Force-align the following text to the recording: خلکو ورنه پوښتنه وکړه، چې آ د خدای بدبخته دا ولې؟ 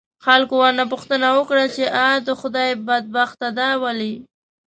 خلکو 0.25 0.53
ورنه 0.61 0.83
پوښتنه 0.91 1.27
وکړه، 1.37 1.63
چې 1.75 1.83
آ 2.07 2.09
د 2.27 2.29
خدای 2.39 2.69
بدبخته 2.87 3.47
دا 3.59 3.69
ولې؟ 3.83 4.13